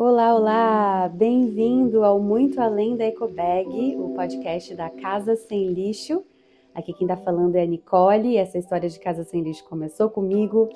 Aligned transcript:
Olá, 0.00 0.32
olá! 0.32 1.08
Bem-vindo 1.08 2.04
ao 2.04 2.20
Muito 2.20 2.60
Além 2.60 2.96
da 2.96 3.04
Ecobag, 3.06 3.96
o 3.96 4.10
podcast 4.14 4.72
da 4.76 4.88
Casa 4.88 5.34
Sem 5.34 5.72
Lixo. 5.72 6.22
Aqui 6.72 6.92
quem 6.92 7.04
está 7.04 7.16
falando 7.16 7.56
é 7.56 7.62
a 7.62 7.66
Nicole. 7.66 8.36
Essa 8.36 8.58
história 8.58 8.88
de 8.88 8.96
Casa 9.00 9.24
Sem 9.24 9.42
Lixo 9.42 9.64
começou 9.64 10.08
comigo 10.08 10.68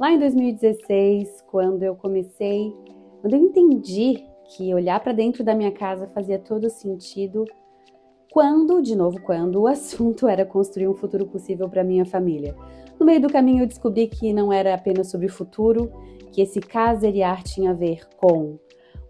lá 0.00 0.10
em 0.10 0.18
2016, 0.18 1.44
quando 1.50 1.82
eu 1.82 1.94
comecei, 1.94 2.74
quando 3.20 3.34
eu 3.34 3.40
entendi 3.40 4.24
que 4.56 4.72
olhar 4.72 4.98
para 5.00 5.12
dentro 5.12 5.44
da 5.44 5.54
minha 5.54 5.72
casa 5.72 6.06
fazia 6.06 6.38
todo 6.38 6.70
sentido 6.70 7.44
quando, 8.32 8.80
de 8.80 8.96
novo, 8.96 9.20
quando 9.20 9.60
o 9.60 9.66
assunto 9.68 10.26
era 10.26 10.46
construir 10.46 10.88
um 10.88 10.94
futuro 10.94 11.26
possível 11.26 11.68
para 11.68 11.84
minha 11.84 12.06
família. 12.06 12.56
No 12.98 13.04
meio 13.04 13.20
do 13.20 13.28
caminho 13.28 13.64
eu 13.64 13.68
descobri 13.68 14.06
que 14.06 14.32
não 14.32 14.50
era 14.50 14.74
apenas 14.74 15.10
sobre 15.10 15.26
o 15.26 15.30
futuro, 15.30 15.92
que 16.32 16.40
esse 16.40 16.60
caseriar 16.60 17.42
tinha 17.42 17.72
a 17.72 17.74
ver 17.74 18.08
com 18.16 18.58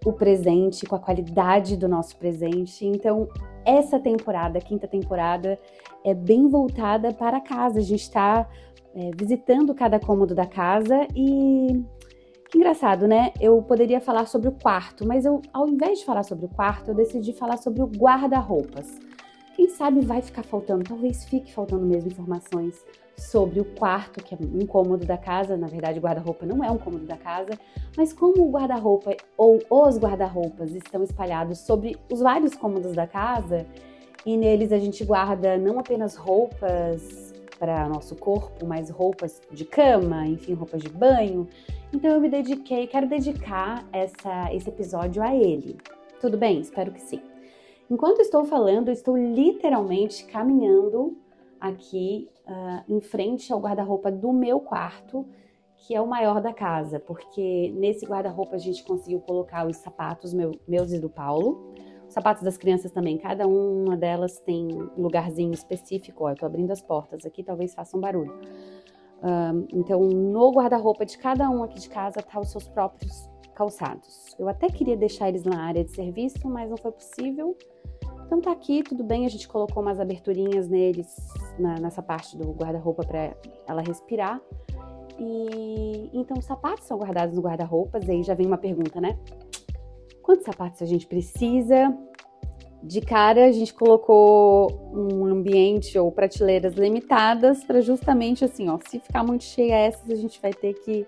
o 0.05 0.13
presente, 0.13 0.87
com 0.87 0.95
a 0.95 0.99
qualidade 0.99 1.77
do 1.77 1.89
nosso 1.89 2.17
presente. 2.17 2.87
Então, 2.87 3.29
essa 3.65 3.99
temporada, 3.99 4.59
a 4.59 4.63
quinta 4.63 4.89
temporada, 4.89 5.59
é 6.05 6.15
bem 6.15 6.49
voltada 6.49 7.13
para 7.13 7.41
casa. 7.41 7.79
A 7.79 7.83
gente 7.83 8.03
está 8.03 8.49
é, 8.95 9.11
visitando 9.17 9.75
cada 9.75 10.01
cômodo 10.01 10.35
da 10.35 10.47
casa 10.47 11.07
e 11.15 11.85
que 12.51 12.59
engraçado, 12.59 13.07
né? 13.07 13.33
Eu 13.41 13.63
poderia 13.63 14.01
falar 14.01 14.27
sobre 14.27 14.49
o 14.49 14.53
quarto, 14.53 15.07
mas 15.07 15.25
eu, 15.25 15.41
ao 15.53 15.69
invés 15.69 16.01
de 16.01 16.05
falar 16.05 16.25
sobre 16.25 16.47
o 16.47 16.49
quarto, 16.49 16.91
eu 16.91 16.95
decidi 16.95 17.33
falar 17.33 17.59
sobre 17.59 17.81
o 17.83 17.87
guarda-roupas. 17.87 18.99
Sabe 19.81 20.03
vai 20.03 20.21
ficar 20.21 20.43
faltando, 20.43 20.85
talvez 20.85 21.25
fique 21.25 21.55
faltando 21.55 21.87
mesmo 21.87 22.11
informações 22.11 22.85
sobre 23.17 23.61
o 23.61 23.65
quarto, 23.65 24.23
que 24.23 24.35
é 24.35 24.39
um 24.39 24.67
cômodo 24.67 25.07
da 25.07 25.17
casa, 25.17 25.57
na 25.57 25.69
verdade, 25.69 25.99
guarda-roupa 25.99 26.45
não 26.45 26.63
é 26.63 26.71
um 26.71 26.77
cômodo 26.77 27.07
da 27.07 27.17
casa, 27.17 27.59
mas 27.97 28.13
como 28.13 28.47
o 28.47 28.51
guarda-roupa 28.51 29.17
ou 29.39 29.59
os 29.71 29.97
guarda-roupas 29.97 30.75
estão 30.75 31.03
espalhados 31.03 31.61
sobre 31.61 31.97
os 32.13 32.21
vários 32.21 32.55
cômodos 32.55 32.93
da 32.93 33.07
casa, 33.07 33.67
e 34.27 34.37
neles 34.37 34.71
a 34.71 34.79
gente 34.79 35.03
guarda 35.03 35.57
não 35.57 35.79
apenas 35.79 36.15
roupas 36.15 37.33
para 37.59 37.89
nosso 37.89 38.15
corpo, 38.17 38.67
mas 38.67 38.91
roupas 38.91 39.41
de 39.51 39.65
cama, 39.65 40.27
enfim, 40.27 40.53
roupas 40.53 40.83
de 40.83 40.91
banho. 40.91 41.49
Então 41.91 42.11
eu 42.11 42.21
me 42.21 42.29
dediquei, 42.29 42.87
quero 42.87 43.09
dedicar 43.09 43.89
essa, 43.95 44.53
esse 44.53 44.69
episódio 44.69 45.23
a 45.23 45.35
ele. 45.35 45.79
Tudo 46.21 46.37
bem? 46.37 46.61
Espero 46.61 46.93
que 46.93 47.01
sim. 47.01 47.30
Enquanto 47.91 48.21
estou 48.21 48.45
falando, 48.45 48.89
estou 48.89 49.17
literalmente 49.17 50.25
caminhando 50.27 51.19
aqui 51.61 52.31
uh, 52.47 52.85
em 52.89 53.01
frente 53.01 53.53
ao 53.53 53.59
guarda-roupa 53.59 54.13
do 54.13 54.33
meu 54.33 54.61
quarto, 54.61 55.27
que 55.77 55.93
é 55.93 56.01
o 56.01 56.07
maior 56.07 56.41
da 56.41 56.53
casa, 56.53 57.01
porque 57.01 57.75
nesse 57.77 58.07
guarda-roupa 58.07 58.55
a 58.55 58.59
gente 58.59 58.85
conseguiu 58.85 59.19
colocar 59.19 59.67
os 59.67 59.79
sapatos 59.79 60.33
meu, 60.33 60.53
meus 60.69 60.93
e 60.93 61.01
do 61.01 61.11
Paulo, 61.11 61.75
os 62.07 62.15
sapatos 62.15 62.45
das 62.45 62.57
crianças 62.57 62.93
também, 62.93 63.19
cada 63.19 63.49
uma 63.49 63.97
delas 63.97 64.39
tem 64.39 64.69
um 64.73 65.03
lugarzinho 65.03 65.53
específico. 65.53 66.25
Ó, 66.25 66.31
eu 66.31 66.37
tô 66.37 66.47
abrindo 66.47 66.71
as 66.71 66.81
portas 66.81 67.27
aqui, 67.27 67.43
talvez 67.43 67.75
faça 67.75 67.97
um 67.97 68.01
barulho. 68.01 68.33
Uh, 69.19 69.67
então, 69.73 70.01
no 70.01 70.53
guarda-roupa 70.53 71.05
de 71.05 71.19
cada 71.19 71.51
um 71.51 71.65
aqui 71.65 71.81
de 71.81 71.89
casa 71.89 72.23
tá 72.23 72.39
os 72.39 72.51
seus 72.51 72.69
próprios 72.69 73.29
calçados. 73.61 74.35
Eu 74.39 74.49
até 74.49 74.69
queria 74.69 74.97
deixar 74.97 75.29
eles 75.29 75.45
na 75.45 75.63
área 75.63 75.85
de 75.85 75.91
serviço, 75.91 76.49
mas 76.49 76.71
não 76.71 76.79
foi 76.79 76.93
possível. 76.93 77.55
Então 78.25 78.41
tá 78.41 78.53
aqui, 78.53 78.83
tudo 78.83 79.05
bem, 79.05 79.27
a 79.27 79.29
gente 79.29 79.47
colocou 79.47 79.83
umas 79.83 80.01
aberturinhas 80.01 80.67
neles, 80.67 81.15
na, 81.59 81.79
nessa 81.79 82.01
parte 82.01 82.39
do 82.39 82.53
guarda-roupa 82.53 83.05
para 83.05 83.37
ela 83.69 83.83
respirar. 83.83 84.41
E 85.19 86.11
então 86.15 86.39
os 86.39 86.47
sapatos 86.47 86.87
são 86.87 86.97
guardados 86.97 87.37
no 87.37 87.43
guarda-roupas, 87.43 88.09
aí 88.09 88.23
já 88.23 88.33
vem 88.33 88.47
uma 88.47 88.57
pergunta, 88.57 88.99
né? 88.99 89.19
Quantos 90.23 90.47
sapatos 90.47 90.81
a 90.81 90.87
gente 90.87 91.07
precisa? 91.07 91.95
De 92.83 93.03
cara, 93.03 93.45
a 93.45 93.53
gente 93.53 93.75
colocou 93.75 94.73
um 94.91 95.27
ambiente 95.27 95.99
ou 95.99 96.11
prateleiras 96.11 96.77
limitadas 96.77 97.63
para 97.63 97.83
justamente 97.83 98.43
assim, 98.43 98.71
ó, 98.71 98.79
se 98.89 98.99
ficar 99.01 99.23
muito 99.23 99.45
cheia 99.45 99.75
essas, 99.75 100.09
a 100.09 100.15
gente 100.15 100.41
vai 100.41 100.55
ter 100.55 100.73
que, 100.73 101.07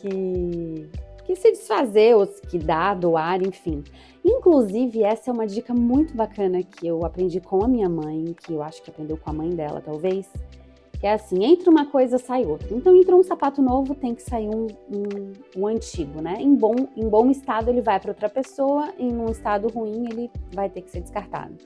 que, 0.00 0.88
que 1.24 1.36
se 1.36 1.50
desfazer, 1.52 2.16
ou 2.16 2.26
que 2.26 2.58
dar, 2.58 2.94
doar, 2.94 3.42
enfim. 3.42 3.82
Inclusive, 4.24 5.02
essa 5.02 5.30
é 5.30 5.32
uma 5.32 5.46
dica 5.46 5.74
muito 5.74 6.14
bacana 6.14 6.62
que 6.62 6.86
eu 6.86 7.04
aprendi 7.04 7.40
com 7.40 7.64
a 7.64 7.68
minha 7.68 7.88
mãe, 7.88 8.34
que 8.40 8.52
eu 8.52 8.62
acho 8.62 8.82
que 8.82 8.90
aprendeu 8.90 9.16
com 9.16 9.30
a 9.30 9.32
mãe 9.32 9.50
dela, 9.50 9.80
talvez. 9.80 10.28
Que 11.00 11.06
é 11.06 11.14
assim, 11.14 11.44
entra 11.44 11.68
uma 11.68 11.86
coisa, 11.86 12.18
sai 12.18 12.44
outra. 12.44 12.68
Então, 12.72 12.96
entra 12.96 13.16
um 13.16 13.22
sapato 13.24 13.60
novo, 13.60 13.94
tem 13.94 14.14
que 14.14 14.22
sair 14.22 14.48
um, 14.48 14.68
um, 14.88 15.32
um 15.62 15.66
antigo, 15.66 16.20
né? 16.20 16.36
Em 16.38 16.54
bom, 16.54 16.74
em 16.96 17.08
bom 17.08 17.28
estado, 17.30 17.68
ele 17.68 17.80
vai 17.80 17.98
para 17.98 18.12
outra 18.12 18.28
pessoa, 18.28 18.92
em 18.96 19.12
um 19.12 19.28
estado 19.28 19.66
ruim, 19.68 20.06
ele 20.08 20.30
vai 20.52 20.70
ter 20.70 20.82
que 20.82 20.90
ser 20.90 21.00
descartado. 21.00 21.56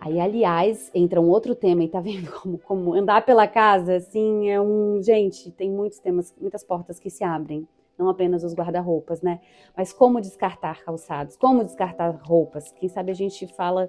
Aí, 0.00 0.20
aliás, 0.20 0.90
entra 0.94 1.20
um 1.20 1.28
outro 1.28 1.54
tema 1.54 1.82
e 1.82 1.88
tá 1.88 2.00
vendo 2.00 2.30
como, 2.40 2.58
como 2.58 2.94
andar 2.94 3.26
pela 3.26 3.46
casa, 3.46 3.96
assim, 3.96 4.48
é 4.48 4.58
um. 4.58 5.02
Gente, 5.02 5.50
tem 5.50 5.70
muitos 5.70 5.98
temas, 5.98 6.34
muitas 6.40 6.64
portas 6.64 6.98
que 6.98 7.10
se 7.10 7.24
abrem 7.24 7.68
não 7.98 8.08
apenas 8.08 8.44
os 8.44 8.54
guarda-roupas, 8.54 9.20
né? 9.20 9.40
Mas 9.76 9.92
como 9.92 10.20
descartar 10.20 10.82
calçados, 10.84 11.36
como 11.36 11.64
descartar 11.64 12.10
roupas. 12.22 12.70
Quem 12.72 12.88
sabe 12.88 13.10
a 13.10 13.14
gente 13.14 13.46
fala 13.46 13.88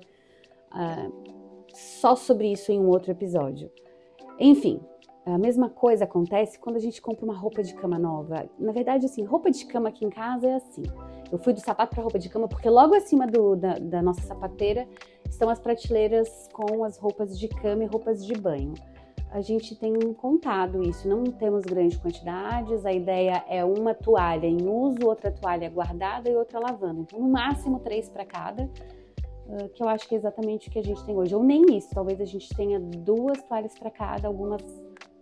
uh, 0.71 1.33
só 1.73 2.15
sobre 2.15 2.51
isso 2.51 2.71
em 2.71 2.79
um 2.79 2.87
outro 2.87 3.11
episódio. 3.11 3.71
Enfim, 4.39 4.81
a 5.25 5.37
mesma 5.37 5.69
coisa 5.69 6.05
acontece 6.05 6.57
quando 6.57 6.77
a 6.77 6.79
gente 6.79 7.01
compra 7.01 7.25
uma 7.25 7.35
roupa 7.35 7.61
de 7.61 7.73
cama 7.75 7.99
nova. 7.99 8.49
Na 8.57 8.71
verdade, 8.71 9.05
assim, 9.05 9.23
roupa 9.23 9.51
de 9.51 9.65
cama 9.65 9.89
aqui 9.89 10.05
em 10.05 10.09
casa 10.09 10.47
é 10.47 10.55
assim. 10.55 10.83
Eu 11.31 11.37
fui 11.37 11.53
do 11.53 11.59
sapato 11.59 11.93
para 11.93 12.01
roupa 12.01 12.17
de 12.17 12.29
cama 12.29 12.47
porque 12.47 12.69
logo 12.69 12.95
acima 12.95 13.27
do, 13.27 13.55
da, 13.55 13.75
da 13.75 14.01
nossa 14.01 14.21
sapateira 14.21 14.87
estão 15.29 15.49
as 15.49 15.59
prateleiras 15.59 16.47
com 16.51 16.83
as 16.83 16.97
roupas 16.97 17.37
de 17.37 17.47
cama 17.47 17.83
e 17.83 17.87
roupas 17.87 18.25
de 18.25 18.33
banho 18.33 18.73
a 19.31 19.41
gente 19.41 19.75
tem 19.75 19.93
contado 20.13 20.81
isso, 20.81 21.07
não 21.07 21.23
temos 21.23 21.63
grandes 21.63 21.97
quantidades, 21.99 22.85
a 22.85 22.91
ideia 22.91 23.43
é 23.47 23.63
uma 23.63 23.93
toalha 23.93 24.47
em 24.47 24.67
uso, 24.67 25.05
outra 25.05 25.31
toalha 25.31 25.69
guardada 25.69 26.29
e 26.29 26.35
outra 26.35 26.59
lavando. 26.59 27.01
Então, 27.01 27.19
no 27.19 27.29
máximo 27.29 27.79
três 27.79 28.09
para 28.09 28.25
cada, 28.25 28.69
que 29.73 29.81
eu 29.81 29.89
acho 29.89 30.07
que 30.07 30.15
é 30.15 30.17
exatamente 30.17 30.67
o 30.67 30.71
que 30.71 30.79
a 30.79 30.83
gente 30.83 31.03
tem 31.05 31.15
hoje. 31.15 31.35
Ou 31.35 31.43
nem 31.43 31.65
isso, 31.77 31.89
talvez 31.91 32.21
a 32.21 32.25
gente 32.25 32.47
tenha 32.55 32.79
duas 32.79 33.41
toalhas 33.43 33.77
para 33.77 33.89
cada, 33.89 34.27
algumas 34.27 34.61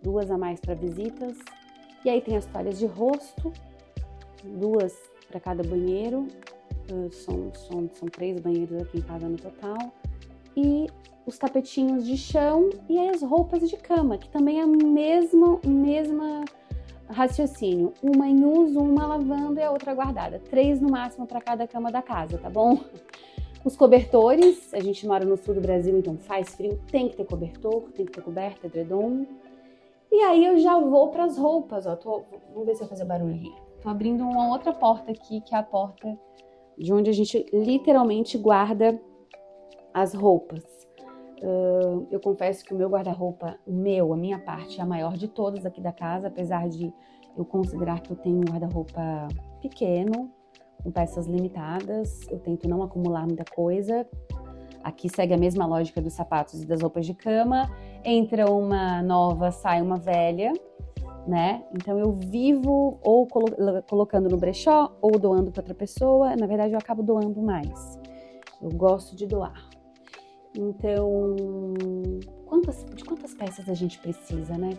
duas 0.02 0.30
a 0.30 0.36
mais 0.36 0.60
para 0.60 0.74
visitas. 0.74 1.36
E 2.04 2.10
aí 2.10 2.20
tem 2.20 2.36
as 2.36 2.46
toalhas 2.46 2.78
de 2.78 2.86
rosto, 2.86 3.52
duas 4.44 4.94
para 5.28 5.40
cada 5.40 5.62
banheiro, 5.62 6.28
são, 7.10 7.52
são, 7.54 7.88
são 7.90 8.08
três 8.08 8.40
banheiros 8.40 8.82
aqui 8.82 8.98
em 8.98 9.02
casa 9.02 9.28
no 9.28 9.36
total. 9.36 9.78
E 10.56 10.86
os 11.28 11.36
tapetinhos 11.36 12.06
de 12.06 12.16
chão 12.16 12.70
e 12.88 12.98
as 12.98 13.20
roupas 13.20 13.68
de 13.68 13.76
cama, 13.76 14.16
que 14.16 14.30
também 14.30 14.60
é 14.60 14.64
o 14.64 14.68
mesmo, 14.68 15.60
mesmo 15.62 16.42
raciocínio. 17.06 17.92
Uma 18.02 18.26
em 18.26 18.46
uso, 18.46 18.80
uma 18.80 19.06
lavando 19.06 19.60
e 19.60 19.62
a 19.62 19.70
outra 19.70 19.94
guardada. 19.94 20.38
Três 20.38 20.80
no 20.80 20.90
máximo 20.90 21.26
para 21.26 21.38
cada 21.42 21.68
cama 21.68 21.92
da 21.92 22.00
casa, 22.00 22.38
tá 22.38 22.48
bom? 22.48 22.80
Os 23.62 23.76
cobertores, 23.76 24.72
a 24.72 24.80
gente 24.80 25.06
mora 25.06 25.26
no 25.26 25.36
sul 25.36 25.54
do 25.54 25.60
Brasil, 25.60 25.98
então 25.98 26.16
faz 26.16 26.54
frio, 26.54 26.80
tem 26.90 27.10
que 27.10 27.16
ter 27.16 27.26
cobertor, 27.26 27.82
tem 27.94 28.06
que 28.06 28.12
ter 28.12 28.22
coberta, 28.22 28.66
edredom. 28.66 29.26
E 30.10 30.22
aí 30.22 30.46
eu 30.46 30.56
já 30.56 30.78
vou 30.80 31.08
para 31.08 31.24
as 31.24 31.36
roupas, 31.36 31.84
ó. 31.86 31.94
Tô, 31.94 32.24
vamos 32.54 32.66
ver 32.66 32.74
se 32.74 32.82
eu 32.82 32.88
fazer 32.88 33.04
barulho 33.04 33.34
aqui. 33.34 33.52
Tô 33.82 33.90
abrindo 33.90 34.24
uma 34.24 34.48
outra 34.48 34.72
porta 34.72 35.12
aqui, 35.12 35.42
que 35.42 35.54
é 35.54 35.58
a 35.58 35.62
porta 35.62 36.18
de 36.78 36.90
onde 36.90 37.10
a 37.10 37.12
gente 37.12 37.44
literalmente 37.52 38.38
guarda 38.38 38.98
as 39.92 40.14
roupas. 40.14 40.87
Uh, 41.42 42.06
eu 42.10 42.18
confesso 42.20 42.64
que 42.64 42.74
o 42.74 42.76
meu 42.76 42.88
guarda-roupa, 42.88 43.56
o 43.66 43.72
meu, 43.72 44.12
a 44.12 44.16
minha 44.16 44.38
parte, 44.38 44.80
é 44.80 44.82
a 44.82 44.86
maior 44.86 45.16
de 45.16 45.28
todas 45.28 45.64
aqui 45.64 45.80
da 45.80 45.92
casa, 45.92 46.28
apesar 46.28 46.68
de 46.68 46.92
eu 47.36 47.44
considerar 47.44 48.00
que 48.00 48.10
eu 48.10 48.16
tenho 48.16 48.38
um 48.38 48.44
guarda-roupa 48.44 49.28
pequeno, 49.60 50.30
com 50.82 50.90
peças 50.90 51.26
limitadas, 51.26 52.26
eu 52.28 52.38
tento 52.38 52.68
não 52.68 52.82
acumular 52.82 53.26
muita 53.26 53.44
coisa. 53.44 54.06
Aqui 54.82 55.08
segue 55.08 55.34
a 55.34 55.38
mesma 55.38 55.66
lógica 55.66 56.00
dos 56.00 56.12
sapatos 56.12 56.62
e 56.62 56.66
das 56.66 56.80
roupas 56.80 57.04
de 57.04 57.14
cama. 57.14 57.70
Entra 58.04 58.50
uma 58.50 59.02
nova, 59.02 59.50
sai 59.50 59.82
uma 59.82 59.96
velha, 59.96 60.52
né? 61.26 61.64
Então 61.72 61.98
eu 61.98 62.12
vivo 62.12 62.98
ou 63.02 63.26
colo 63.26 63.46
colocando 63.88 64.28
no 64.28 64.36
brechó 64.36 64.96
ou 65.00 65.18
doando 65.18 65.50
para 65.50 65.60
outra 65.60 65.74
pessoa. 65.74 66.34
Na 66.36 66.46
verdade, 66.46 66.72
eu 66.72 66.78
acabo 66.78 67.02
doando 67.02 67.42
mais. 67.42 67.98
Eu 68.62 68.70
gosto 68.70 69.14
de 69.14 69.26
doar. 69.26 69.67
Então, 70.56 71.36
quantas, 72.46 72.84
de 72.94 73.04
quantas 73.04 73.34
peças 73.34 73.68
a 73.68 73.74
gente 73.74 73.98
precisa, 73.98 74.56
né? 74.56 74.70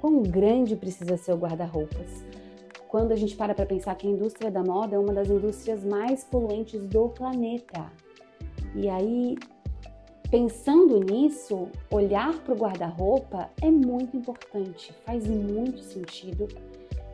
Quão 0.00 0.22
grande 0.22 0.76
precisa 0.76 1.16
ser 1.16 1.32
o 1.32 1.36
guarda-roupas? 1.36 2.24
Quando 2.88 3.12
a 3.12 3.16
gente 3.16 3.34
para 3.36 3.54
para 3.54 3.66
pensar 3.66 3.94
que 3.96 4.06
a 4.06 4.10
indústria 4.10 4.50
da 4.50 4.62
moda 4.62 4.94
é 4.96 4.98
uma 4.98 5.12
das 5.12 5.28
indústrias 5.28 5.84
mais 5.84 6.22
poluentes 6.24 6.86
do 6.86 7.08
planeta. 7.08 7.90
E 8.74 8.88
aí, 8.88 9.36
pensando 10.30 11.00
nisso, 11.00 11.68
olhar 11.90 12.38
para 12.40 12.54
o 12.54 12.56
guarda-roupa 12.56 13.50
é 13.60 13.70
muito 13.70 14.16
importante, 14.16 14.92
faz 15.04 15.26
muito 15.26 15.80
sentido. 15.80 16.46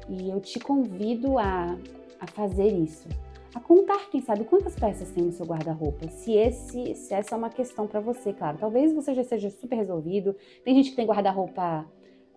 E 0.09 0.29
eu 0.29 0.41
te 0.41 0.59
convido 0.59 1.39
a, 1.39 1.77
a 2.21 2.27
fazer 2.27 2.67
isso, 2.67 3.09
a 3.55 3.61
contar, 3.61 4.11
quem 4.11 4.21
sabe, 4.21 4.45
quantas 4.45 4.75
peças 4.75 5.11
tem 5.11 5.25
no 5.25 5.33
seu 5.33 5.45
guarda-roupa. 5.45 6.09
Se, 6.09 6.33
esse, 6.33 6.95
se 6.95 7.13
essa 7.13 7.35
é 7.35 7.39
uma 7.39 7.51
questão 7.51 7.87
para 7.87 8.01
você, 8.01 8.33
claro. 8.33 8.59
Talvez 8.59 8.93
você 8.93 9.15
já 9.15 9.23
seja 9.23 9.51
super 9.51 9.77
resolvido. 9.77 10.35
Tem 10.65 10.75
gente 10.75 10.91
que 10.91 10.97
tem 10.97 11.07
guarda-roupa 11.07 11.87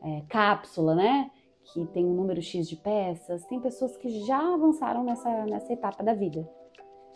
é, 0.03 0.21
cápsula, 0.29 0.95
né? 0.95 1.31
Que 1.63 1.85
tem 1.87 2.05
um 2.05 2.13
número 2.13 2.41
X 2.41 2.67
de 2.67 2.75
peças. 2.75 3.45
Tem 3.45 3.59
pessoas 3.59 3.95
que 3.97 4.09
já 4.25 4.53
avançaram 4.53 5.03
nessa, 5.03 5.45
nessa 5.45 5.71
etapa 5.71 6.03
da 6.03 6.13
vida. 6.13 6.47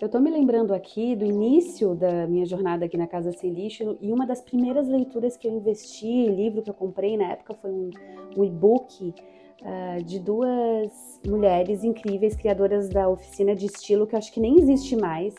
Eu 0.02 0.08
tô 0.08 0.18
me 0.18 0.32
lembrando 0.32 0.74
aqui 0.74 1.14
do 1.14 1.26
início 1.26 1.94
da 1.94 2.26
minha 2.26 2.46
jornada 2.46 2.86
aqui 2.86 2.96
na 2.96 3.06
Casa 3.06 3.34
Sem 3.34 3.52
Lixo 3.52 3.98
e 4.00 4.14
uma 4.14 4.26
das 4.26 4.40
primeiras 4.40 4.88
leituras 4.88 5.36
que 5.36 5.46
eu 5.46 5.52
investi, 5.52 6.26
livro 6.28 6.62
que 6.62 6.70
eu 6.70 6.74
comprei 6.74 7.18
na 7.18 7.34
época 7.34 7.54
foi 7.54 7.70
um, 7.70 7.90
um 8.38 8.46
e-book 8.46 9.14
uh, 9.62 10.04
de 10.04 10.20
duas 10.20 11.20
mulheres 11.26 11.84
incríveis, 11.84 12.36
criadoras 12.36 12.90
da 12.90 13.10
oficina 13.10 13.56
de 13.56 13.66
estilo, 13.66 14.08
que 14.08 14.16
eu 14.16 14.20
acho 14.20 14.32
que 14.32 14.40
nem 14.40 14.58
existe 14.58 14.96
mais, 14.96 15.36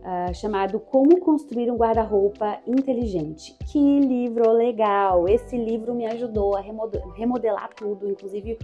uh, 0.00 0.34
chamado 0.34 0.80
Como 0.80 1.20
Construir 1.20 1.70
um 1.70 1.76
Guarda-Roupa 1.76 2.58
Inteligente. 2.66 3.56
Que 3.70 4.00
livro 4.00 4.50
legal! 4.52 5.28
Esse 5.28 5.56
livro 5.56 5.94
me 5.94 6.06
ajudou 6.06 6.56
a 6.56 6.60
remodelar 6.60 7.70
tudo, 7.74 8.08
inclusive 8.10 8.58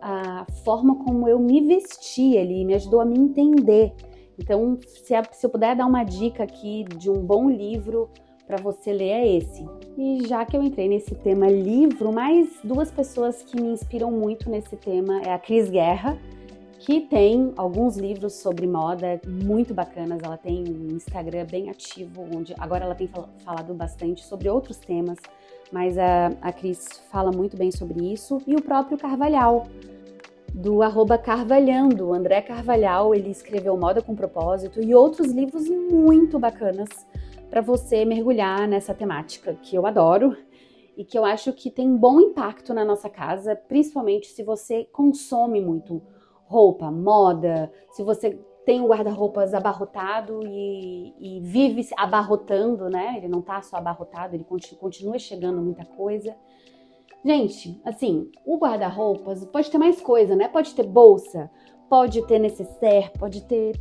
a 0.00 0.44
forma 0.64 0.96
como 1.04 1.28
eu 1.28 1.38
me 1.38 1.60
vesti 1.60 2.36
ali, 2.36 2.64
me 2.64 2.74
ajudou 2.74 3.00
a 3.00 3.04
me 3.04 3.16
entender. 3.16 3.92
Então, 4.36 4.78
se 4.84 5.14
eu 5.14 5.50
puder 5.50 5.76
dar 5.76 5.86
uma 5.86 6.02
dica 6.02 6.42
aqui 6.42 6.84
de 6.96 7.08
um 7.08 7.24
bom 7.24 7.48
livro 7.48 8.10
para 8.52 8.62
você 8.62 8.92
ler 8.92 9.08
é 9.08 9.36
esse. 9.36 9.66
E 9.96 10.26
já 10.26 10.44
que 10.44 10.54
eu 10.54 10.62
entrei 10.62 10.86
nesse 10.86 11.14
tema 11.14 11.48
livro, 11.48 12.12
mais 12.12 12.50
duas 12.62 12.90
pessoas 12.90 13.42
que 13.42 13.58
me 13.58 13.68
inspiram 13.68 14.10
muito 14.10 14.50
nesse 14.50 14.76
tema 14.76 15.22
é 15.22 15.32
a 15.32 15.38
Cris 15.38 15.70
Guerra, 15.70 16.18
que 16.78 17.00
tem 17.00 17.54
alguns 17.56 17.96
livros 17.96 18.34
sobre 18.34 18.66
moda 18.66 19.18
muito 19.26 19.72
bacanas. 19.72 20.20
Ela 20.22 20.36
tem 20.36 20.64
um 20.68 20.94
Instagram 20.94 21.46
bem 21.50 21.70
ativo, 21.70 22.26
onde 22.30 22.54
agora 22.58 22.84
ela 22.84 22.94
tem 22.94 23.08
falado 23.42 23.72
bastante 23.72 24.22
sobre 24.22 24.50
outros 24.50 24.76
temas, 24.76 25.16
mas 25.72 25.96
a, 25.96 26.26
a 26.42 26.52
Cris 26.52 27.00
fala 27.10 27.32
muito 27.32 27.56
bem 27.56 27.70
sobre 27.70 28.12
isso. 28.12 28.42
E 28.46 28.54
o 28.54 28.60
próprio 28.60 28.98
Carvalhal, 28.98 29.66
do 30.52 30.82
arroba 30.82 31.16
Carvalhando, 31.16 32.12
André 32.12 32.42
Carvalhal, 32.42 33.14
ele 33.14 33.30
escreveu 33.30 33.78
Moda 33.78 34.02
com 34.02 34.14
Propósito 34.14 34.82
e 34.82 34.94
outros 34.94 35.32
livros 35.32 35.66
muito 35.70 36.38
bacanas 36.38 36.90
para 37.52 37.60
você 37.60 38.02
mergulhar 38.06 38.66
nessa 38.66 38.94
temática 38.94 39.52
que 39.52 39.76
eu 39.76 39.84
adoro 39.84 40.34
e 40.96 41.04
que 41.04 41.18
eu 41.18 41.22
acho 41.22 41.52
que 41.52 41.70
tem 41.70 41.94
bom 41.94 42.18
impacto 42.18 42.72
na 42.72 42.82
nossa 42.82 43.10
casa, 43.10 43.54
principalmente 43.54 44.28
se 44.28 44.42
você 44.42 44.88
consome 44.90 45.60
muito 45.60 46.00
roupa, 46.46 46.90
moda, 46.90 47.70
se 47.90 48.02
você 48.02 48.40
tem 48.64 48.80
o 48.80 48.86
guarda-roupas 48.86 49.52
abarrotado 49.52 50.40
e, 50.46 51.12
e, 51.20 51.40
vive 51.42 51.86
abarrotando, 51.94 52.88
né? 52.88 53.16
Ele 53.18 53.28
não 53.28 53.42
tá 53.42 53.60
só 53.60 53.76
abarrotado, 53.76 54.34
ele 54.34 54.46
continua 54.80 55.18
chegando 55.18 55.60
muita 55.60 55.84
coisa. 55.84 56.34
Gente, 57.22 57.78
assim, 57.84 58.30
o 58.46 58.56
guarda-roupas 58.56 59.44
pode 59.44 59.70
ter 59.70 59.76
mais 59.76 60.00
coisa, 60.00 60.34
né? 60.34 60.48
Pode 60.48 60.74
ter 60.74 60.84
bolsa, 60.84 61.50
pode 61.90 62.26
ter 62.26 62.38
necessaire, 62.38 63.10
pode 63.18 63.44
ter 63.44 63.78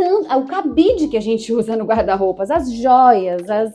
tanto, 0.00 0.36
o 0.38 0.46
cabide 0.46 1.08
que 1.08 1.16
a 1.16 1.20
gente 1.20 1.52
usa 1.54 1.76
no 1.76 1.84
guarda-roupas, 1.84 2.50
as 2.50 2.72
joias, 2.72 3.48
as, 3.50 3.74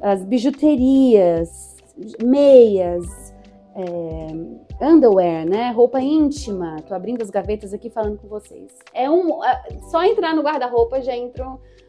as 0.00 0.24
bijuterias, 0.24 1.76
meias, 2.22 3.34
é, 3.74 4.86
underwear, 4.86 5.48
né? 5.48 5.70
Roupa 5.70 6.00
íntima. 6.00 6.76
Tô 6.86 6.94
abrindo 6.94 7.22
as 7.22 7.30
gavetas 7.30 7.72
aqui 7.72 7.88
falando 7.88 8.18
com 8.18 8.28
vocês. 8.28 8.76
É 8.92 9.10
um, 9.10 9.42
é, 9.44 9.78
só 9.90 10.04
entrar 10.04 10.34
no 10.34 10.42
guarda-roupa 10.42 11.00
já 11.00 11.16
entra, 11.16 11.46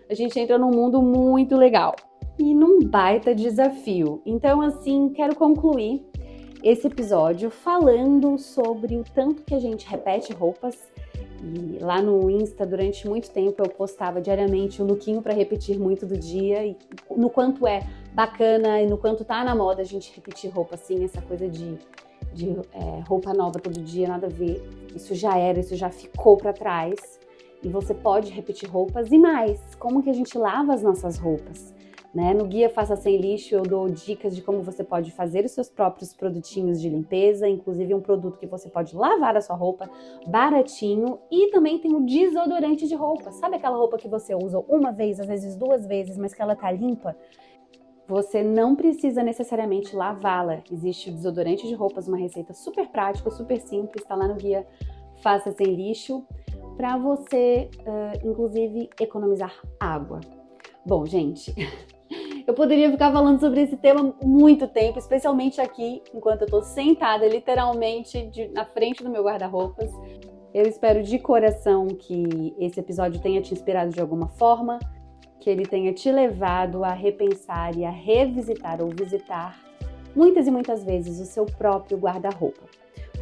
a 0.10 0.14
gente 0.14 0.40
entra 0.40 0.58
num 0.58 0.72
mundo 0.72 1.02
muito 1.02 1.56
legal 1.56 1.96
e 2.38 2.56
num 2.56 2.80
baita 2.84 3.36
desafio. 3.36 4.22
Então, 4.26 4.62
assim, 4.62 5.10
quero 5.10 5.36
concluir 5.36 6.06
esse 6.64 6.88
episódio 6.88 7.50
falando 7.50 8.38
sobre 8.38 8.96
o 8.96 9.04
tanto 9.14 9.44
que 9.44 9.54
a 9.54 9.60
gente 9.60 9.88
repete 9.88 10.34
roupas 10.34 10.78
e 11.42 11.78
lá 11.80 12.02
no 12.02 12.30
Insta, 12.30 12.66
durante 12.66 13.08
muito 13.08 13.32
tempo, 13.32 13.64
eu 13.64 13.70
postava 13.70 14.20
diariamente 14.20 14.82
o 14.82 14.86
lookinho 14.86 15.22
para 15.22 15.34
repetir 15.34 15.80
muito 15.80 16.06
do 16.06 16.18
dia 16.18 16.66
e 16.66 16.78
no 17.16 17.30
quanto 17.30 17.66
é 17.66 17.82
bacana 18.14 18.82
e 18.82 18.88
no 18.88 18.98
quanto 18.98 19.24
tá 19.24 19.44
na 19.44 19.56
moda 19.56 19.82
a 19.82 19.86
gente 19.86 20.14
repetir 20.14 20.52
roupa 20.52 20.76
assim, 20.76 21.04
essa 21.04 21.22
coisa 21.22 21.48
de, 21.48 21.78
de 22.34 22.50
é, 22.74 23.00
roupa 23.08 23.34
nova 23.34 23.60
todo 23.60 23.80
dia, 23.82 24.08
nada 24.08 24.28
a 24.28 24.30
ver. 24.30 24.62
Isso 24.96 25.16
já 25.16 25.38
era, 25.38 25.60
isso 25.60 25.76
já 25.76 25.90
ficou 25.90 26.38
para 26.38 26.52
trás. 26.52 27.20
E 27.62 27.68
você 27.68 27.94
pode 27.94 28.32
repetir 28.32 28.70
roupas 28.70 29.12
e 29.12 29.18
mais, 29.18 29.60
como 29.76 30.02
que 30.02 30.10
a 30.10 30.14
gente 30.14 30.38
lava 30.38 30.74
as 30.74 30.82
nossas 30.82 31.18
roupas? 31.18 31.74
Né? 32.14 32.34
No 32.34 32.46
Guia 32.46 32.70
Faça 32.70 32.96
Sem 32.96 33.18
Lixo 33.18 33.54
eu 33.54 33.62
dou 33.62 33.88
dicas 33.88 34.36
de 34.36 34.42
como 34.42 34.64
você 34.64 34.84
pode 34.84 35.12
fazer 35.12 35.46
os 35.46 35.52
seus 35.52 35.70
próprios 35.70 36.12
produtinhos 36.12 36.82
de 36.82 36.90
limpeza, 36.90 37.48
inclusive 37.48 37.94
um 37.94 38.02
produto 38.02 38.40
que 38.40 38.48
você 38.48 38.68
pode 38.68 38.96
lavar 38.96 39.38
a 39.38 39.42
sua 39.42 39.56
roupa 39.56 39.88
baratinho 40.26 41.20
e 41.30 41.52
também 41.52 41.78
tem 41.78 41.96
o 41.96 42.04
desodorante 42.04 42.88
de 42.88 42.96
roupa. 42.96 43.32
Sabe 43.32 43.58
aquela 43.58 43.78
roupa 43.78 43.98
que 43.98 44.08
você 44.08 44.34
usa 44.34 44.58
uma 44.68 44.92
vez, 44.92 45.20
às 45.20 45.28
vezes 45.28 45.56
duas 45.56 45.86
vezes, 45.86 46.18
mas 46.18 46.34
que 46.34 46.42
ela 46.42 46.56
tá 46.56 46.72
limpa? 46.72 47.16
Você 48.08 48.42
não 48.42 48.76
precisa 48.76 49.22
necessariamente 49.22 49.96
lavá-la. 49.96 50.64
Existe 50.72 51.12
o 51.12 51.14
desodorante 51.14 51.68
de 51.68 51.76
roupas, 51.76 52.08
uma 52.08 52.18
receita 52.18 52.54
super 52.56 52.88
prática, 52.88 53.30
super 53.30 53.60
simples, 53.60 54.02
está 54.02 54.16
lá 54.16 54.28
no 54.28 54.34
Guia 54.34 54.66
Faça 55.22 55.52
Sem 55.52 55.76
Lixo, 55.76 56.26
para 56.76 56.98
você, 56.98 57.70
uh, 57.82 58.28
inclusive, 58.28 58.90
economizar 59.00 59.54
água. 59.80 60.22
Bom, 60.84 61.06
gente, 61.06 61.54
Eu 62.50 62.56
poderia 62.56 62.90
ficar 62.90 63.12
falando 63.12 63.40
sobre 63.40 63.62
esse 63.62 63.78
tema 63.78 64.12
muito 64.24 64.68
tempo, 64.68 64.98
especialmente 64.98 65.62
aqui, 65.62 66.02
enquanto 66.12 66.42
eu 66.42 66.48
tô 66.48 66.64
sentada 66.64 67.28
literalmente 67.28 68.26
de, 68.26 68.48
na 68.48 68.66
frente 68.66 69.04
do 69.04 69.10
meu 69.12 69.24
guarda-roupas. 69.24 69.92
Eu 70.52 70.64
espero 70.64 71.04
de 71.04 71.20
coração 71.20 71.86
que 71.86 72.56
esse 72.58 72.80
episódio 72.80 73.22
tenha 73.22 73.40
te 73.40 73.54
inspirado 73.54 73.92
de 73.92 74.02
alguma 74.02 74.30
forma, 74.30 74.80
que 75.40 75.48
ele 75.48 75.64
tenha 75.64 75.94
te 75.94 76.12
levado 76.12 76.84
a 76.84 76.92
repensar 76.92 77.78
e 77.78 77.86
a 77.86 77.92
revisitar 77.92 78.82
ou 78.82 78.90
visitar 78.90 79.56
muitas 80.16 80.48
e 80.48 80.52
muitas 80.52 80.84
vezes 80.84 81.20
o 81.20 81.26
seu 81.26 81.46
próprio 81.46 82.00
guarda-roupa. 82.00 82.64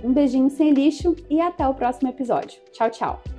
Um 0.01 0.13
beijinho 0.13 0.49
sem 0.49 0.71
lixo 0.71 1.13
e 1.29 1.41
até 1.41 1.67
o 1.67 1.73
próximo 1.73 2.07
episódio. 2.07 2.61
Tchau, 2.71 2.89
tchau! 2.89 3.36